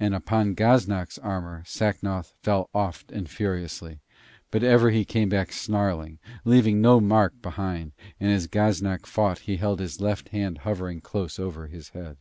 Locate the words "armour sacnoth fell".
1.18-2.68